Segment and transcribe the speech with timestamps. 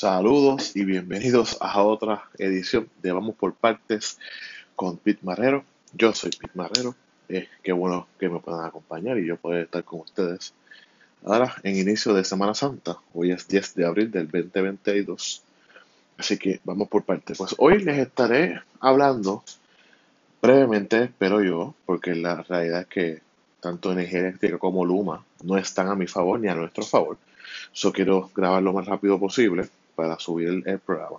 [0.00, 4.16] Saludos y bienvenidos a otra edición de Vamos por Partes
[4.76, 5.64] con Pete Marrero.
[5.92, 6.94] Yo soy Pete Marrero.
[7.28, 10.54] Eh, qué bueno que me puedan acompañar y yo poder estar con ustedes.
[11.24, 15.42] Ahora, en inicio de Semana Santa, hoy es 10 de abril del 2022.
[16.16, 17.36] Así que vamos por partes.
[17.36, 19.42] Pues hoy les estaré hablando
[20.40, 23.20] brevemente, espero yo, porque la realidad es que
[23.58, 27.18] tanto energía eléctrica como Luma no están a mi favor ni a nuestro favor.
[27.74, 29.68] Yo quiero grabar lo más rápido posible
[29.98, 31.18] para subir el, programa.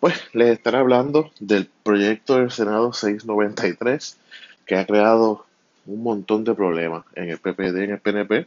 [0.00, 4.18] Pues les estaré hablando del proyecto del Senado 693
[4.66, 5.46] que ha creado
[5.86, 8.46] un montón de problemas en el PPD, en el PNP.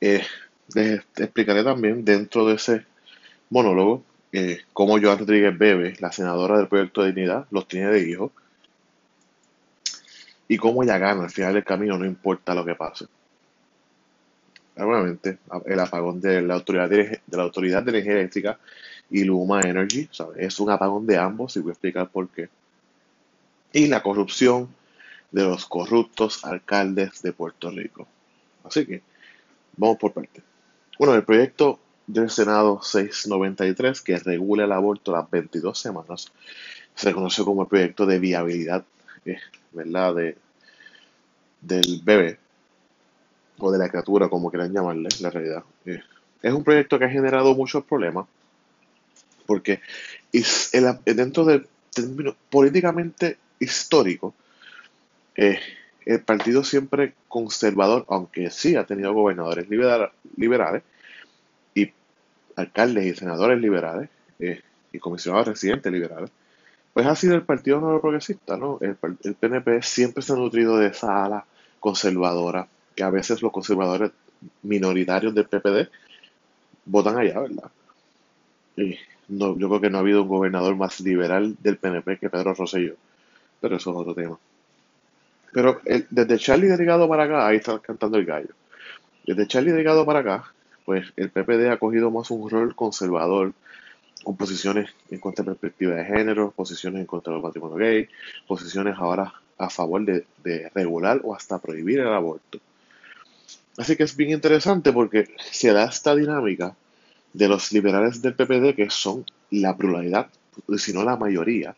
[0.00, 0.22] Eh,
[0.76, 2.86] les explicaré también dentro de ese
[3.48, 8.08] monólogo eh, cómo Joan Rodríguez Bebe, la senadora del proyecto de dignidad, los tiene de
[8.08, 8.30] hijos
[10.46, 13.06] y cómo ella gana al final del camino, no importa lo que pase
[14.80, 18.58] obviamente el apagón de la autoridad de, la autoridad de energía eléctrica
[19.10, 22.48] y Luma Energy, es un apagón de ambos y voy a explicar por qué.
[23.72, 24.68] Y la corrupción
[25.30, 28.06] de los corruptos alcaldes de Puerto Rico.
[28.64, 29.02] Así que
[29.76, 30.42] vamos por parte.
[30.98, 36.32] Bueno, el proyecto del Senado 693 que regula el aborto las 22 semanas
[36.94, 38.84] se conoce como el proyecto de viabilidad,
[39.24, 39.38] eh,
[39.72, 40.14] ¿verdad?
[40.14, 40.36] De,
[41.60, 42.38] del bebé
[43.60, 45.64] o de la criatura, como quieran llamarle, la realidad.
[45.86, 46.00] Eh,
[46.42, 48.26] es un proyecto que ha generado muchos problemas,
[49.46, 49.80] porque
[50.32, 50.70] es
[51.04, 54.34] dentro del término políticamente histórico,
[55.36, 55.60] eh,
[56.06, 60.82] el partido siempre conservador, aunque sí ha tenido gobernadores liberales
[61.74, 61.92] y
[62.56, 64.08] alcaldes y senadores liberales
[64.38, 66.30] eh, y comisionados residentes liberales,
[66.92, 68.78] pues ha sido el Partido Nuevo Progresista, ¿no?
[68.80, 71.44] El, el PNP siempre se ha nutrido de esa ala
[71.78, 74.12] conservadora que a veces los conservadores
[74.62, 75.88] minoritarios del PPD
[76.86, 77.70] votan allá, ¿verdad?
[78.76, 78.96] Y
[79.28, 82.54] no, yo creo que no ha habido un gobernador más liberal del PNP que Pedro
[82.54, 82.94] Rosselló,
[83.60, 84.38] pero eso es otro tema.
[85.52, 88.54] Pero desde Charlie Delgado para acá, ahí está cantando el gallo.
[89.26, 90.52] Desde Charlie Delgado para acá,
[90.84, 93.52] pues el PPD ha cogido más un rol conservador,
[94.24, 98.08] con posiciones en contra de perspectiva de género, posiciones en contra del matrimonio gay,
[98.46, 102.58] posiciones ahora a favor de regular o hasta prohibir el aborto.
[103.80, 106.76] Así que es bien interesante porque se da esta dinámica
[107.32, 110.28] de los liberales del PPD, que son la pluralidad,
[110.76, 111.74] si no la mayoría,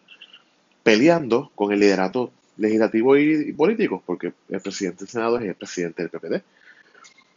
[0.83, 6.03] peleando con el liderato legislativo y, político, porque el presidente del Senado es el presidente
[6.03, 6.43] del PPD.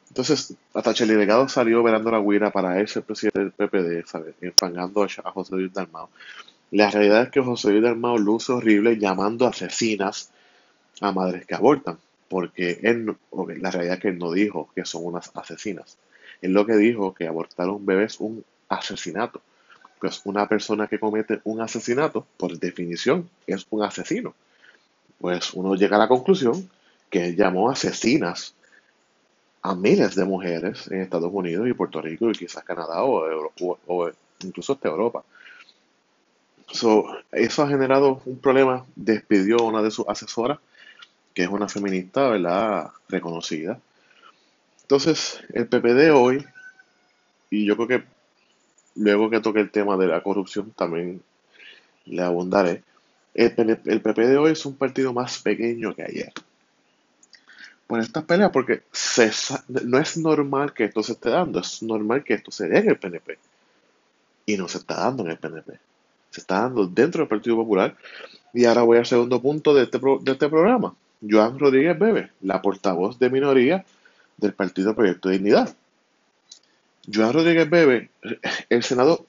[0.08, 4.34] Entonces, hasta Chile Delgado salió velando la guira para él ser presidente del PPD, ¿sabes?
[4.42, 6.10] Enfangando a, José Luis Dalmao.
[6.72, 10.32] La realidad es que José Luis Dalmao luce horrible llamando asesinas
[11.02, 12.00] a madres que abortan
[12.30, 13.16] porque él,
[13.60, 15.98] la realidad es que él no dijo que son unas asesinas.
[16.42, 19.42] Él lo que dijo que abortar a un bebé es un asesinato.
[20.00, 24.34] Pues una persona que comete un asesinato, por definición, es un asesino.
[25.20, 26.70] Pues uno llega a la conclusión
[27.10, 28.54] que él llamó asesinas
[29.62, 33.52] a miles de mujeres en Estados Unidos y Puerto Rico y quizás Canadá o,
[33.88, 34.12] o
[34.44, 35.24] incluso hasta Europa.
[36.72, 38.86] eso ha generado un problema.
[38.96, 40.60] Despidió a una de sus asesoras
[41.36, 42.92] que es una feminista, ¿verdad?
[43.10, 43.80] Reconocida.
[44.82, 46.44] Entonces, el PPD hoy,
[47.52, 48.04] y yo creo que
[48.96, 51.22] luego que toque el tema de la corrupción también
[52.06, 52.84] le abundaré,
[53.34, 56.32] el, el PPD hoy es un partido más pequeño que ayer.
[57.86, 58.84] Por estas peleas, porque
[59.68, 62.90] no es normal que esto se esté dando, es normal que esto se dé en
[62.90, 63.38] el PNP.
[64.46, 65.74] Y no se está dando en el PNP.
[66.32, 67.96] Se está dando dentro del Partido Popular.
[68.54, 70.96] Y ahora voy al segundo punto de este, de este programa.
[71.22, 73.86] Joan Rodríguez Bebe, la portavoz de minoría
[74.38, 75.76] del Partido Proyecto de Dignidad.
[77.12, 78.10] Joan Rodríguez Bebe,
[78.70, 79.26] el Senado,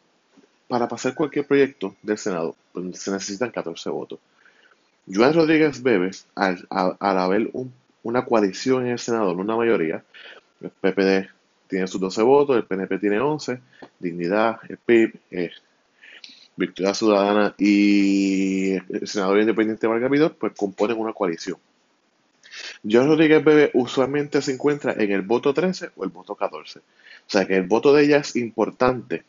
[0.69, 4.19] para pasar cualquier proyecto del Senado, pues, se necesitan 14 votos.
[5.13, 7.51] Joan Rodríguez Bebe, al, haber
[8.03, 10.03] una coalición en el Senado, no una mayoría,
[10.61, 11.29] el PPD
[11.69, 13.61] tiene sus 12 votos, el PNP tiene 11,
[13.99, 15.51] Dignidad, el PIB, eh,
[16.57, 21.59] Victoria Ciudadana y el senador independiente Vargas Vidal, pues componen una coalición.
[22.89, 26.79] John Rodríguez Bebe usualmente se encuentra en el voto 13 o el voto 14.
[26.79, 26.83] O
[27.27, 29.25] sea que el voto de ella es importante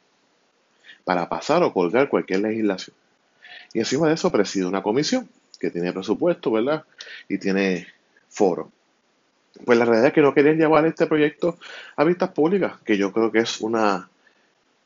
[1.04, 2.95] para pasar o colgar cualquier legislación.
[3.74, 5.27] Y encima de eso preside una comisión
[5.59, 6.83] que tiene presupuesto, ¿verdad?
[7.27, 7.88] Y tiene
[8.30, 8.71] foro.
[9.65, 11.57] Pues la realidad es que no querían llevar este proyecto
[11.95, 14.07] a vistas públicas, que yo creo que es una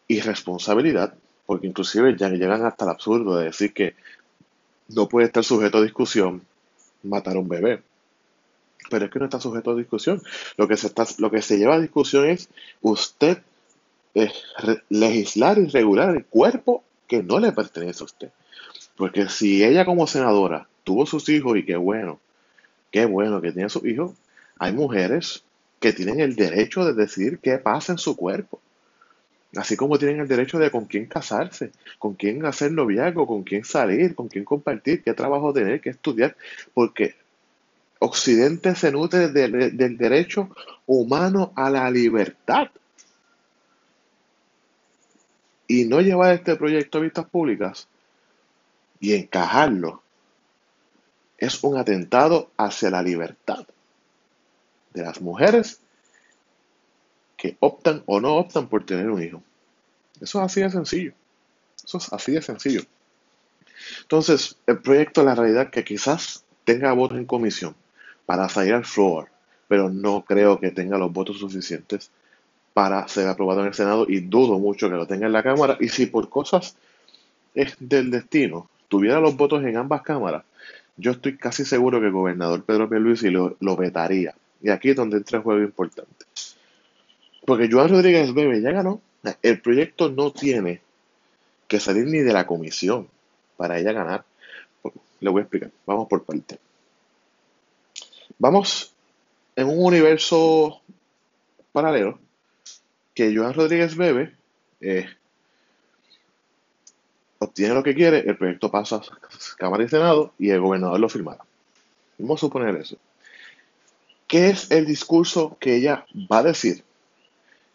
[0.08, 1.14] irresponsabilidad,
[1.46, 3.96] porque inclusive ya llegan hasta el absurdo de decir que
[4.90, 6.42] no puede estar sujeto a discusión
[7.04, 7.82] matar a un bebé
[8.90, 10.22] pero es que no está sujeto a discusión.
[10.58, 12.50] Lo que se, está, lo que se lleva a discusión es
[12.82, 13.40] usted
[14.90, 18.30] legislar y regular el cuerpo que no le pertenece a usted.
[18.98, 22.20] Porque si ella como senadora tuvo sus hijos y qué bueno,
[22.92, 24.12] qué bueno que tiene sus hijos,
[24.58, 25.44] hay mujeres
[25.80, 28.60] que tienen el derecho de decidir qué pasa en su cuerpo.
[29.56, 33.66] Así como tienen el derecho de con quién casarse, con quién hacer noviazgo, con quién
[33.66, 36.38] salir, con quién compartir, qué trabajo tener, qué estudiar,
[36.74, 37.16] porque
[38.04, 40.50] Occidente se nutre del derecho
[40.88, 42.72] humano a la libertad.
[45.68, 47.88] Y no llevar este proyecto a vistas públicas
[49.00, 50.02] y encajarlo
[51.38, 53.68] es un atentado hacia la libertad
[54.96, 55.80] de las mujeres
[57.38, 59.44] que optan o no optan por tener un hijo.
[60.20, 61.14] Eso es así de sencillo.
[61.86, 62.82] Eso es así de sencillo.
[64.02, 67.76] Entonces, el proyecto, la realidad que quizás tenga votos en comisión
[68.32, 69.28] para salir al floor,
[69.68, 72.12] pero no creo que tenga los votos suficientes
[72.74, 75.76] para ser aprobado en el Senado y dudo mucho que lo tenga en la Cámara.
[75.82, 76.78] Y si por cosas
[77.54, 80.46] del destino tuviera los votos en ambas cámaras,
[80.96, 84.34] yo estoy casi seguro que el gobernador Pedro Pierluisi lo, lo vetaría.
[84.62, 86.26] Y aquí es donde entra el juego importante.
[87.46, 89.02] Porque Joan Rodríguez Bebe ya ganó.
[89.42, 90.80] El proyecto no tiene
[91.68, 93.10] que salir ni de la comisión
[93.58, 94.24] para ella ganar.
[95.20, 95.72] Le voy a explicar.
[95.86, 96.60] Vamos por parte.
[98.42, 98.96] Vamos
[99.56, 100.82] en un universo
[101.72, 102.18] paralelo
[103.14, 104.34] que Joan Rodríguez Bebe
[104.80, 105.06] eh,
[107.38, 111.08] obtiene lo que quiere, el proyecto pasa a Cámara y Senado y el gobernador lo
[111.08, 111.46] firmará.
[112.18, 112.98] Vamos a suponer eso.
[114.28, 116.84] ¿Qué es el discurso que ella va a decir?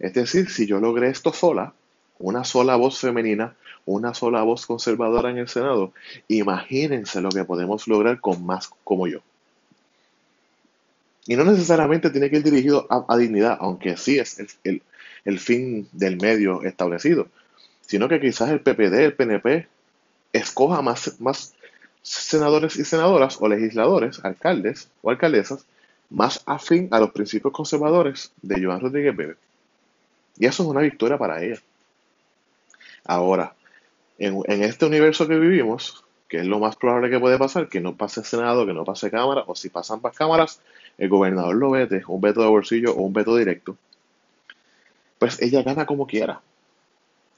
[0.00, 1.74] Es decir, si yo logré esto sola,
[2.18, 3.54] una sola voz femenina,
[3.84, 5.92] una sola voz conservadora en el Senado,
[6.26, 9.20] imagínense lo que podemos lograr con más como yo.
[11.26, 16.16] Y no necesariamente tiene que ir dirigido a, dignidad, aunque sí es el, fin del
[16.16, 17.28] medio establecido,
[17.80, 19.66] sino que quizás el PPD, el PNP,
[20.32, 21.54] escoja más, más
[22.02, 25.66] senadores y senadoras o legisladores, alcaldes o alcaldesas,
[26.10, 29.36] más afín a los principios conservadores de Joan Rodríguez Bebe.
[30.38, 31.60] Y eso es una victoria para ella.
[33.04, 33.54] Ahora,
[34.18, 37.96] en, este universo que vivimos, que es lo más probable que puede pasar, que no
[37.96, 40.60] pase Senado, que no pase Cámara, o si pasan ambas cámaras,
[40.98, 43.76] el gobernador lo vete, un veto de bolsillo o un veto directo,
[45.18, 46.40] pues ella gana como quiera.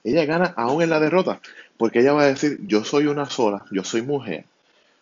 [0.05, 1.41] Ella gana aún en la derrota,
[1.77, 4.45] porque ella va a decir, yo soy una sola, yo soy mujer,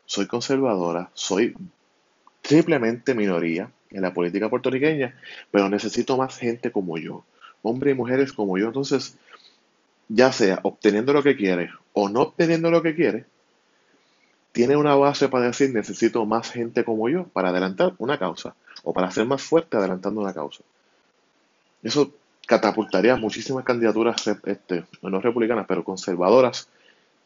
[0.06, 1.54] soy conservadora, soy
[2.42, 5.14] triplemente minoría en la política puertorriqueña,
[5.50, 7.24] pero necesito más gente como yo
[7.62, 8.66] hombres y mujeres como yo.
[8.66, 9.16] Entonces,
[10.08, 13.24] ya sea obteniendo lo que quiere o no obteniendo lo que quiere,
[14.56, 18.54] tiene una base para decir necesito más gente como yo para adelantar una causa
[18.84, 20.62] o para ser más fuerte adelantando una causa.
[21.82, 22.14] Eso
[22.46, 26.70] catapultaría muchísimas candidaturas, este, no republicanas, pero conservadoras,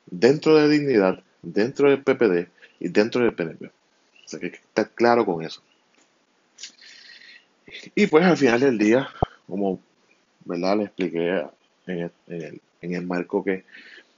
[0.06, 2.48] dentro de Dignidad, dentro del PPD
[2.80, 3.66] y dentro del PNP.
[3.66, 5.62] O sea que está claro con eso.
[7.94, 9.08] Y pues al final del día,
[9.46, 9.78] como
[10.44, 10.78] ¿verdad?
[10.78, 11.46] Le expliqué
[11.86, 13.64] en el, marco que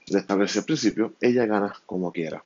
[0.07, 2.43] le establecí al principio, ella gana como quiera,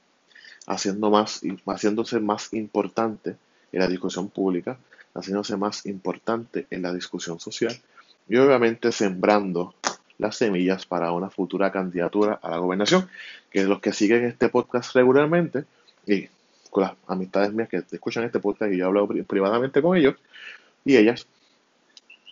[0.68, 3.36] haciendo más, haciéndose más importante
[3.72, 4.78] en la discusión pública,
[5.16, 7.76] haciéndose más importante en la discusión social
[8.30, 9.74] y obviamente sembrando
[10.20, 13.10] las semillas para una futura candidatura a la gobernación,
[13.50, 15.66] que los que siguen este podcast regularmente
[16.06, 16.28] y
[16.70, 20.16] con las amistades mías que escuchan este podcast y yo hablo privadamente con ellos
[20.84, 21.28] y ellas,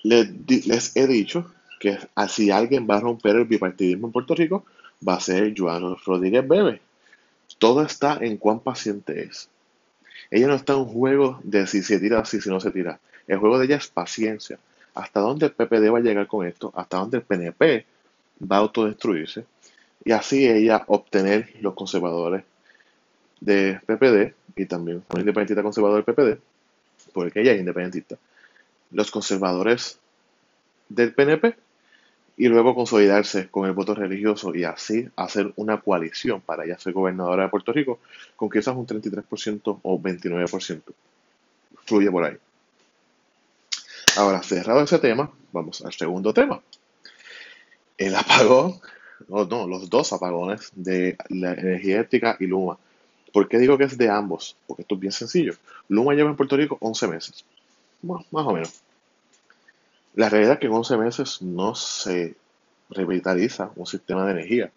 [0.03, 4.65] les, he dicho que si alguien va a romper el bipartidismo en Puerto Rico,
[5.07, 6.81] va a ser Joan Rodríguez Bebe.
[7.57, 9.49] Todo está en cuán paciente es.
[10.31, 12.99] Ella no está en un juego de si se tira, si, si no se tira.
[13.27, 14.59] El juego de ella es paciencia.
[14.93, 16.71] ¿Hasta dónde el PPD va a llegar con esto?
[16.75, 17.85] ¿Hasta dónde el PNP
[18.41, 19.45] va a autodestruirse?
[20.03, 22.43] Y así ella obtener los conservadores
[23.39, 26.39] de PPD y también un independentista conservador del PPD,
[27.13, 28.17] porque ella es independentista
[28.91, 29.99] los conservadores
[30.89, 31.55] del PNP
[32.37, 36.93] y luego consolidarse con el voto religioso y así hacer una coalición para ella ser
[36.93, 37.99] gobernadora de Puerto Rico
[38.35, 40.81] con quizás un 33% o 29%.
[41.85, 42.37] Fluye por ahí.
[44.17, 46.61] Ahora, cerrado ese tema, vamos al segundo tema.
[47.97, 48.79] El apagón,
[49.27, 52.77] no, no, los dos apagones de la energía eléctrica y Luma.
[53.31, 54.55] ¿Por qué digo que es de ambos?
[54.67, 55.53] Porque esto es bien sencillo.
[55.89, 57.45] Luma lleva en Puerto Rico 11 meses
[58.05, 58.81] más o menos.
[60.15, 62.35] La realidad es que en 11 meses no se
[62.89, 64.71] revitaliza un sistema de energía,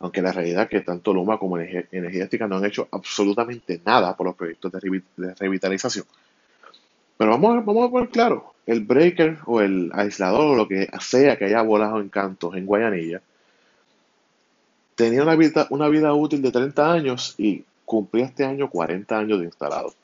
[0.00, 4.26] aunque la realidad es que tanto Luma como Energética no han hecho absolutamente nada por
[4.26, 6.04] los proyectos de, revitalización.
[7.16, 11.36] Pero vamos, a- a poner claro, el breaker o el aislador o lo que sea
[11.36, 13.22] que haya volado en cantos en Guayanilla,
[14.94, 19.38] tenía una vida, una vida útil de 30 años y cumplía este año 40 años
[19.40, 19.94] de instalado.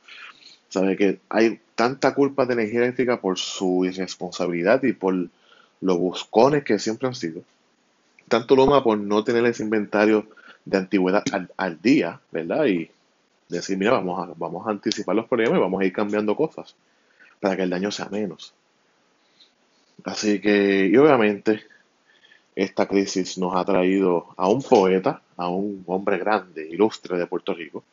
[0.68, 5.14] Sabe que hay tanta culpa de energía eléctrica por su irresponsabilidad y por
[5.80, 7.42] los buscones que siempre han sido.
[8.28, 10.26] Tanto Luma por no tener ese inventario
[10.64, 12.66] de antigüedad al, al día, ¿verdad?
[12.66, 12.90] Y
[13.48, 16.74] decir, mira, vamos a, vamos a anticipar los problemas y vamos a ir cambiando cosas
[17.40, 18.52] para que el daño sea menos.
[20.04, 21.62] Así que, y obviamente,
[22.54, 27.54] esta crisis nos ha traído a un poeta, a un hombre grande, ilustre de Puerto
[27.54, 27.84] Rico,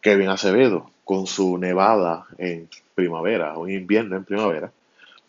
[0.00, 4.72] Kevin Acevedo, con su nevada en primavera, un invierno en primavera.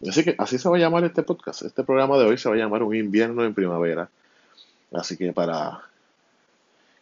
[0.07, 1.63] Así que así se va a llamar este podcast.
[1.63, 4.09] Este programa de hoy se va a llamar Un invierno en primavera.
[4.91, 5.81] Así que para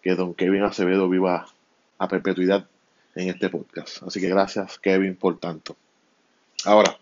[0.02, 1.48] que don Kevin Acevedo viva
[1.98, 2.68] a perpetuidad
[3.16, 4.04] en este podcast.
[4.04, 5.76] Así que gracias, Kevin, por tanto.
[6.66, 6.98] Ahora,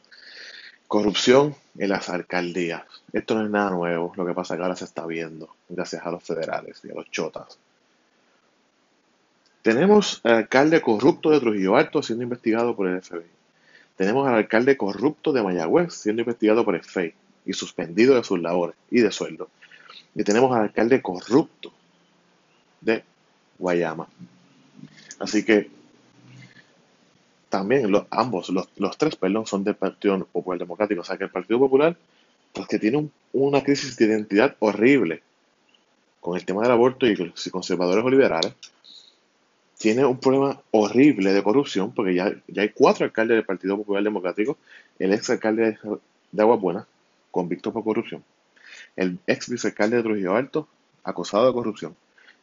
[0.87, 2.83] corrupción en las alcaldías.
[3.11, 4.13] Esto no es nada nuevo.
[4.15, 7.09] Lo que pasa que ahora se está viendo, gracias a los federales y a los
[7.11, 7.59] chotas.
[9.67, 13.25] Tenemos al alcalde corrupto de Trujillo Alto siendo investigado por el FBI.
[13.97, 17.13] Tenemos al alcalde corrupto de Mayagüez siendo investigado por el FEI
[17.45, 19.49] y suspendido de sus labores y de sueldo.
[20.15, 21.73] Y tenemos al alcalde corrupto
[22.79, 23.03] de
[23.59, 24.07] Guayama.
[25.19, 25.69] Así que
[27.49, 31.01] también los, ambos, los, los tres, perdón, son del Partido Popular Democrático.
[31.01, 31.97] O sea que el Partido Popular,
[32.53, 35.23] pues que tiene un- una crisis de identidad horrible
[36.21, 38.53] con el tema del aborto y los conservadores o liberales,
[39.77, 44.03] tiene un problema horrible de corrupción, porque ya, ya hay cuatro alcaldes del Partido Popular
[44.03, 44.57] Democrático,
[44.99, 45.77] el ex alcalde
[46.31, 46.85] de Aguas Buenas,
[47.31, 48.23] convicto por corrupción,
[48.95, 50.67] el ex vicealcalde de Trujillo Alto,
[51.03, 51.95] acusado de corrupción,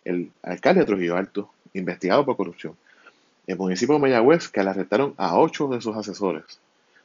[0.05, 2.77] el alcalde de Trujillo Alto, investigado por corrupción,
[3.47, 6.45] el municipio de Mayagüez, que le arrestaron a ocho de sus asesores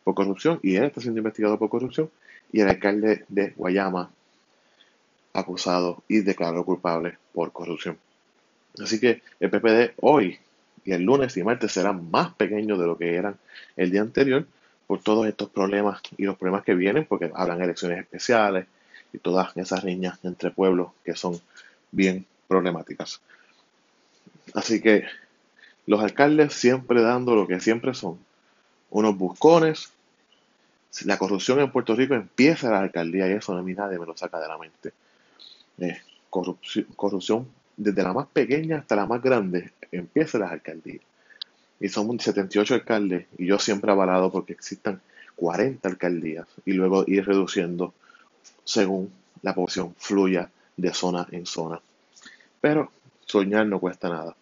[0.03, 2.09] por corrupción, y él está siendo investigado por corrupción,
[2.51, 4.11] y el alcalde de Guayama,
[5.33, 7.97] acusado y declarado culpable por corrupción.
[8.77, 10.37] Así que el PPD hoy
[10.85, 13.37] y el lunes y martes serán más pequeños de lo que eran
[13.75, 14.45] el día anterior
[14.87, 18.65] por todos estos problemas y los problemas que vienen, porque habrán elecciones especiales
[19.13, 21.39] y todas esas riñas entre pueblos que son
[21.91, 23.21] bien problemáticas.
[24.53, 25.05] Así que
[25.85, 28.19] los alcaldes siempre dando lo que siempre son,
[28.89, 29.91] unos buscones.
[31.05, 34.05] La corrupción en Puerto Rico empieza en la alcaldía y eso a mí nadie me
[34.07, 34.91] lo saca de la mente.
[36.29, 37.47] Corrupción, corrupción
[37.79, 41.01] desde la más pequeña hasta la más grande empieza las alcaldías.
[41.79, 45.01] Y somos 78 alcaldes y yo siempre he avalado porque existan
[45.37, 47.93] 40 alcaldías y luego ir reduciendo
[48.65, 51.79] según la población fluya de zona en zona.
[52.59, 52.91] Pero
[53.25, 54.35] soñar no cuesta nada.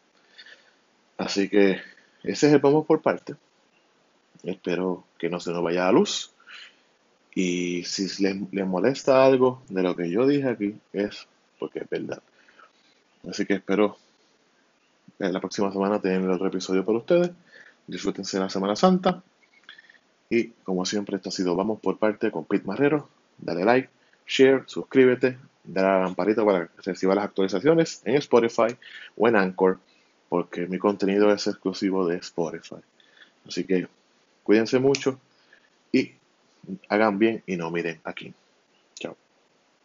[1.20, 1.79] Así que
[2.24, 3.36] ese es el vamos por parte.
[4.41, 6.32] Espero que no se nos vaya la luz.
[7.36, 11.27] Y si les molesta algo de lo que yo dije aquí, es
[11.60, 12.24] porque es verdad.
[13.30, 13.98] Así que espero
[15.20, 17.32] la próxima semana tener otro episodio para ustedes.
[17.88, 19.24] Disfrútense la Semana Santa.
[20.30, 23.10] Y como siempre, esto ha sido Vamos por parte con Pete Marrero.
[23.38, 23.90] Dale like,
[24.26, 28.76] share, suscríbete, dale a la lamparita para que las actualizaciones en Spotify
[29.16, 29.80] o en Anchor,
[30.28, 32.82] porque mi contenido es exclusivo de Spotify.
[33.48, 33.88] Así que
[34.44, 35.20] cuídense mucho
[35.92, 36.12] y
[36.90, 38.34] hagan bien y no miren aquí.